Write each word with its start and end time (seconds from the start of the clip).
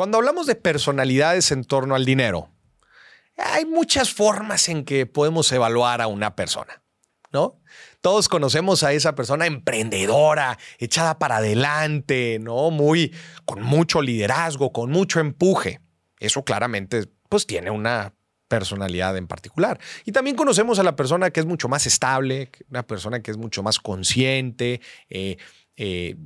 Cuando 0.00 0.16
hablamos 0.16 0.46
de 0.46 0.54
personalidades 0.54 1.52
en 1.52 1.62
torno 1.62 1.94
al 1.94 2.06
dinero, 2.06 2.48
hay 3.36 3.66
muchas 3.66 4.10
formas 4.10 4.70
en 4.70 4.86
que 4.86 5.04
podemos 5.04 5.52
evaluar 5.52 6.00
a 6.00 6.06
una 6.06 6.34
persona, 6.36 6.82
¿no? 7.34 7.60
Todos 8.00 8.30
conocemos 8.30 8.82
a 8.82 8.94
esa 8.94 9.14
persona 9.14 9.44
emprendedora, 9.44 10.58
echada 10.78 11.18
para 11.18 11.36
adelante, 11.36 12.38
¿no? 12.40 12.70
Muy, 12.70 13.14
con 13.44 13.60
mucho 13.60 14.00
liderazgo, 14.00 14.72
con 14.72 14.90
mucho 14.90 15.20
empuje. 15.20 15.82
Eso 16.18 16.44
claramente, 16.44 17.06
pues 17.28 17.46
tiene 17.46 17.70
una 17.70 18.14
personalidad 18.50 19.16
en 19.16 19.28
particular. 19.28 19.78
Y 20.04 20.12
también 20.12 20.36
conocemos 20.36 20.78
a 20.80 20.82
la 20.82 20.96
persona 20.96 21.30
que 21.30 21.40
es 21.40 21.46
mucho 21.46 21.68
más 21.68 21.86
estable, 21.86 22.50
una 22.68 22.82
persona 22.82 23.22
que 23.22 23.30
es 23.30 23.38
mucho 23.38 23.62
más 23.62 23.78
consciente, 23.78 24.80
eh, 25.08 25.36
eh, 25.76 26.16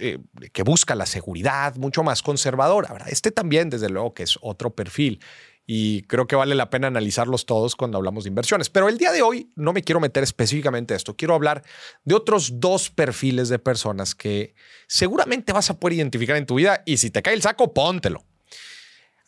eh, 0.00 0.18
que 0.52 0.62
busca 0.62 0.94
la 0.94 1.06
seguridad, 1.06 1.74
mucho 1.76 2.04
más 2.04 2.22
conservadora. 2.22 2.94
Este 3.08 3.32
también, 3.32 3.70
desde 3.70 3.88
luego, 3.88 4.12
que 4.12 4.22
es 4.24 4.38
otro 4.42 4.70
perfil 4.74 5.20
y 5.66 6.02
creo 6.02 6.26
que 6.26 6.36
vale 6.36 6.54
la 6.54 6.68
pena 6.68 6.88
analizarlos 6.88 7.46
todos 7.46 7.76
cuando 7.76 7.96
hablamos 7.96 8.24
de 8.24 8.28
inversiones. 8.28 8.68
Pero 8.68 8.88
el 8.88 8.98
día 8.98 9.12
de 9.12 9.22
hoy 9.22 9.50
no 9.56 9.72
me 9.72 9.82
quiero 9.82 10.00
meter 10.00 10.22
específicamente 10.22 10.92
a 10.94 10.98
esto, 10.98 11.16
quiero 11.16 11.34
hablar 11.34 11.62
de 12.04 12.14
otros 12.14 12.60
dos 12.60 12.90
perfiles 12.90 13.48
de 13.48 13.58
personas 13.58 14.14
que 14.14 14.54
seguramente 14.86 15.52
vas 15.52 15.70
a 15.70 15.80
poder 15.80 15.96
identificar 15.96 16.36
en 16.36 16.44
tu 16.44 16.56
vida 16.56 16.82
y 16.84 16.98
si 16.98 17.10
te 17.10 17.22
cae 17.22 17.34
el 17.34 17.42
saco, 17.42 17.72
póntelo. 17.72 18.24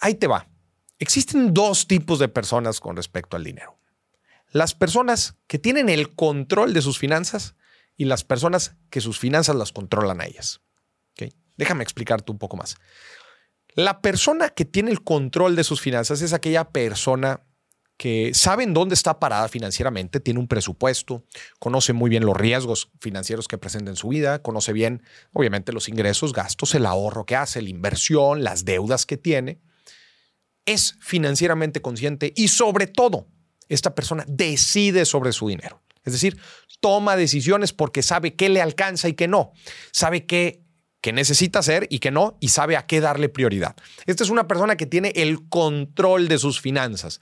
Ahí 0.01 0.17
te 0.17 0.27
va. 0.27 0.52
Existen 1.03 1.53
dos 1.53 1.89
tipos 1.89 2.21
de 2.21 2.29
personas 2.29 2.79
con 2.79 2.95
respecto 2.95 3.37
al 3.37 3.43
dinero. 3.43 3.77
Las 4.53 4.73
personas 4.77 5.35
que 5.49 5.59
tienen 5.59 5.89
el 5.89 6.15
control 6.15 6.75
de 6.75 6.81
sus 6.81 6.97
finanzas 6.97 7.57
y 7.97 8.05
las 8.05 8.23
personas 8.23 8.77
que 8.89 9.01
sus 9.01 9.19
finanzas 9.19 9.57
las 9.57 9.73
controlan 9.73 10.21
a 10.21 10.27
ellas. 10.27 10.61
Déjame 11.57 11.83
explicarte 11.83 12.31
un 12.31 12.39
poco 12.39 12.57
más. 12.57 12.77
La 13.75 14.01
persona 14.01 14.51
que 14.51 14.65
tiene 14.65 14.93
el 14.93 15.03
control 15.03 15.57
de 15.57 15.65
sus 15.65 15.81
finanzas 15.81 16.23
es 16.23 16.33
aquella 16.33 16.71
persona 16.71 17.41
que 17.97 18.33
sabe 18.33 18.63
en 18.63 18.73
dónde 18.73 18.95
está 18.95 19.19
parada 19.19 19.49
financieramente, 19.49 20.21
tiene 20.21 20.39
un 20.39 20.47
presupuesto, 20.47 21.25
conoce 21.59 21.93
muy 21.93 22.11
bien 22.11 22.25
los 22.25 22.37
riesgos 22.37 22.93
financieros 23.01 23.49
que 23.49 23.59
presenta 23.59 23.91
en 23.91 23.97
su 23.97 24.07
vida, 24.09 24.41
conoce 24.41 24.73
bien, 24.73 25.03
obviamente, 25.33 25.73
los 25.73 25.89
ingresos, 25.89 26.33
gastos, 26.33 26.77
el 26.77 26.87
ahorro 26.87 27.27
que 27.27 27.35
hace, 27.35 27.61
la 27.61 27.71
inversión, 27.71 28.45
las 28.45 28.65
deudas 28.65 29.05
que 29.05 29.17
tiene. 29.17 29.61
Es 30.67 30.97
financieramente 31.01 31.83
consciente 31.83 32.33
y 32.37 32.49
sobre 32.49 32.87
todo, 32.87 33.27
esta 33.69 33.95
persona 33.95 34.25
decide 34.29 35.05
sobre 35.05 35.33
su 35.33 35.49
dinero. 35.49 35.83
Es 36.05 36.13
decir, 36.13 36.39
toma 36.81 37.17
decisiones 37.17 37.73
porque 37.73 38.03
sabe 38.03 38.35
qué 38.35 38.49
le 38.49 38.61
alcanza 38.61 39.09
y 39.09 39.15
qué 39.15 39.29
no. 39.29 39.53
Sabe 39.93 40.27
qué 40.27 40.63
necesita 41.13 41.61
hacer 41.61 41.87
y 41.91 42.01
que 42.01 42.11
no, 42.11 42.37
y 42.41 42.49
sabe 42.49 42.77
a 42.77 42.87
qué 42.87 43.01
darle 43.01 43.29
prioridad. 43.29 43.77
Esta 44.07 44.25
es 44.25 44.31
una 44.31 44.47
persona 44.47 44.77
que 44.77 44.87
tiene 44.87 45.13
el 45.17 45.49
control 45.49 46.29
de 46.29 46.39
sus 46.39 46.61
finanzas. 46.61 47.21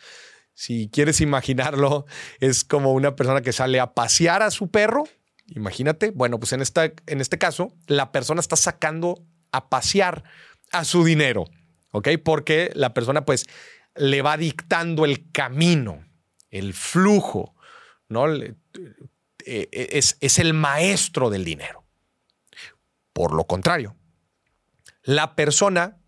Si 0.55 0.91
quieres 0.91 1.21
imaginarlo, 1.21 2.05
es 2.41 2.65
como 2.65 2.93
una 2.93 3.17
persona 3.17 3.41
que 3.43 3.53
sale 3.53 3.81
a 3.81 3.95
pasear 3.95 4.43
a 4.43 4.51
su 4.51 4.71
perro. 4.71 5.05
Imagínate, 5.47 6.11
bueno, 6.11 6.39
pues 6.39 6.53
en, 6.53 6.61
esta, 6.61 6.93
en 7.07 7.21
este 7.21 7.39
caso, 7.39 7.73
la 7.87 8.13
persona 8.13 8.41
está 8.41 8.57
sacando 8.57 9.25
a 9.53 9.69
pasear 9.69 10.25
a 10.73 10.85
su 10.85 11.05
dinero, 11.05 11.47
Porque 11.91 12.71
la 12.75 12.95
persona 12.95 13.25
pues 13.25 13.47
le 13.97 14.23
va 14.23 14.37
dictando 14.37 15.05
el 15.05 15.31
camino, 15.33 16.05
el 16.51 16.75
flujo, 16.75 17.55
¿no? 18.09 18.33
Eh, 18.33 18.57
es, 19.45 20.17
es 20.21 20.39
el 20.39 20.55
maestro 20.55 21.31
del 21.31 21.45
dinero. 21.45 21.85
Por 23.13 23.35
lo 23.35 23.45
contrario, 23.45 23.97
la 25.03 25.35
persona 25.35 26.01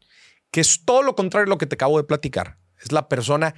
que 0.53 0.61
es 0.61 0.85
todo 0.85 1.03
lo 1.03 1.17
contrario 1.17 1.47
a 1.47 1.49
lo 1.49 1.59
que 1.59 1.67
te 1.67 1.75
acabo 1.75 1.97
de 1.97 2.05
platicar, 2.05 2.59
es 2.81 2.93
la 2.93 3.09
persona 3.09 3.55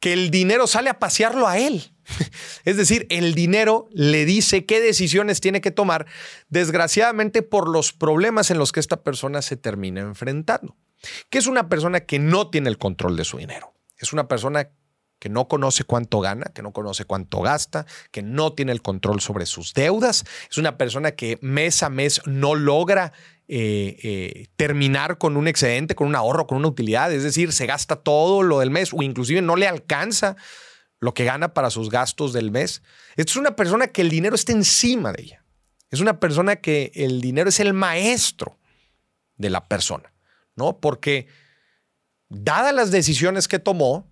que 0.00 0.12
el 0.12 0.30
dinero 0.30 0.66
sale 0.66 0.90
a 0.90 0.98
pasearlo 0.98 1.46
a 1.46 1.58
él. 1.58 1.92
Es 2.64 2.76
decir, 2.76 3.06
el 3.10 3.34
dinero 3.34 3.88
le 3.92 4.24
dice 4.24 4.64
qué 4.64 4.80
decisiones 4.80 5.40
tiene 5.40 5.60
que 5.60 5.70
tomar, 5.70 6.06
desgraciadamente 6.48 7.42
por 7.42 7.68
los 7.68 7.92
problemas 7.92 8.50
en 8.50 8.58
los 8.58 8.72
que 8.72 8.80
esta 8.80 9.02
persona 9.02 9.42
se 9.42 9.56
termina 9.56 10.00
enfrentando. 10.00 10.76
Que 11.30 11.38
es 11.38 11.46
una 11.46 11.68
persona 11.68 12.00
que 12.00 12.18
no 12.18 12.50
tiene 12.50 12.68
el 12.68 12.78
control 12.78 13.16
de 13.16 13.24
su 13.24 13.38
dinero. 13.38 13.74
Es 13.98 14.12
una 14.12 14.28
persona 14.28 14.70
que 15.18 15.28
no 15.28 15.48
conoce 15.48 15.84
cuánto 15.84 16.20
gana, 16.20 16.46
que 16.54 16.62
no 16.62 16.72
conoce 16.72 17.04
cuánto 17.04 17.40
gasta, 17.40 17.86
que 18.10 18.22
no 18.22 18.52
tiene 18.52 18.72
el 18.72 18.82
control 18.82 19.20
sobre 19.20 19.46
sus 19.46 19.74
deudas. 19.74 20.24
Es 20.50 20.58
una 20.58 20.78
persona 20.78 21.12
que 21.12 21.38
mes 21.42 21.82
a 21.82 21.90
mes 21.90 22.20
no 22.24 22.54
logra 22.54 23.12
eh, 23.48 23.96
eh, 24.02 24.46
terminar 24.56 25.18
con 25.18 25.36
un 25.36 25.48
excedente, 25.48 25.94
con 25.94 26.06
un 26.06 26.16
ahorro, 26.16 26.46
con 26.46 26.58
una 26.58 26.68
utilidad. 26.68 27.12
Es 27.12 27.24
decir, 27.24 27.52
se 27.52 27.66
gasta 27.66 27.96
todo 27.96 28.42
lo 28.42 28.60
del 28.60 28.70
mes 28.70 28.92
o 28.92 29.02
inclusive 29.02 29.42
no 29.42 29.56
le 29.56 29.66
alcanza 29.66 30.36
lo 31.00 31.14
que 31.14 31.24
gana 31.24 31.54
para 31.54 31.70
sus 31.70 31.90
gastos 31.90 32.32
del 32.32 32.50
mes. 32.50 32.82
Esta 33.16 33.32
es 33.32 33.36
una 33.36 33.56
persona 33.56 33.88
que 33.88 34.02
el 34.02 34.10
dinero 34.10 34.34
está 34.34 34.52
encima 34.52 35.12
de 35.12 35.22
ella. 35.22 35.44
Es 35.90 36.00
una 36.00 36.20
persona 36.20 36.56
que 36.56 36.92
el 36.94 37.20
dinero 37.20 37.48
es 37.48 37.60
el 37.60 37.72
maestro 37.72 38.58
de 39.36 39.50
la 39.50 39.66
persona, 39.66 40.12
¿no? 40.58 40.80
Porque 40.80 41.26
dadas 42.28 42.74
las 42.74 42.90
decisiones 42.90 43.48
que 43.48 43.58
tomó, 43.58 44.10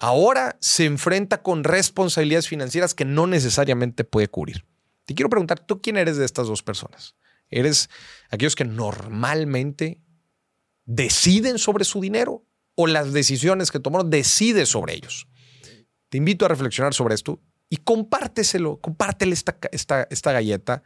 ahora 0.00 0.56
se 0.60 0.86
enfrenta 0.86 1.42
con 1.42 1.62
responsabilidades 1.62 2.48
financieras 2.48 2.94
que 2.94 3.04
no 3.04 3.28
necesariamente 3.28 4.02
puede 4.02 4.26
cubrir. 4.26 4.64
Te 5.04 5.14
quiero 5.14 5.30
preguntar, 5.30 5.60
¿tú 5.60 5.80
quién 5.80 5.96
eres 5.96 6.16
de 6.16 6.24
estas 6.24 6.48
dos 6.48 6.62
personas? 6.62 7.14
¿Eres 7.48 7.90
aquellos 8.30 8.56
que 8.56 8.64
normalmente 8.64 10.00
deciden 10.84 11.58
sobre 11.58 11.84
su 11.84 12.00
dinero 12.00 12.44
o 12.74 12.86
las 12.86 13.12
decisiones 13.12 13.70
que 13.70 13.78
tomaron 13.78 14.10
decide 14.10 14.66
sobre 14.66 14.94
ellos? 14.94 15.28
Te 16.08 16.18
invito 16.18 16.44
a 16.44 16.48
reflexionar 16.48 16.94
sobre 16.94 17.14
esto 17.14 17.40
y 17.68 17.76
compárteselo, 17.76 18.80
compártele 18.80 19.34
esta, 19.34 19.56
esta, 19.70 20.08
esta 20.10 20.32
galleta 20.32 20.82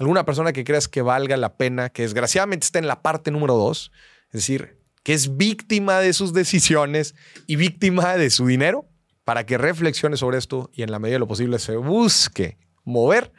alguna 0.00 0.24
persona 0.24 0.52
que 0.52 0.64
creas 0.64 0.88
que 0.88 1.02
valga 1.02 1.36
la 1.36 1.56
pena, 1.56 1.90
que 1.90 2.02
desgraciadamente 2.02 2.64
está 2.64 2.78
en 2.78 2.86
la 2.86 3.02
parte 3.02 3.30
número 3.30 3.54
dos, 3.54 3.92
es 4.32 4.40
decir, 4.40 4.78
que 5.02 5.12
es 5.12 5.36
víctima 5.36 5.98
de 5.98 6.12
sus 6.12 6.32
decisiones 6.32 7.14
y 7.46 7.56
víctima 7.56 8.16
de 8.16 8.30
su 8.30 8.46
dinero, 8.46 8.88
para 9.24 9.44
que 9.46 9.58
reflexione 9.58 10.16
sobre 10.16 10.38
esto 10.38 10.70
y 10.72 10.82
en 10.82 10.90
la 10.90 10.98
medida 10.98 11.16
de 11.16 11.20
lo 11.20 11.28
posible 11.28 11.58
se 11.58 11.76
busque 11.76 12.58
mover 12.84 13.32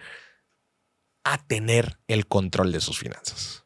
a 1.24 1.38
tener 1.46 2.00
el 2.08 2.28
control 2.28 2.72
de 2.72 2.82
sus 2.82 3.00
finanzas. 3.00 3.66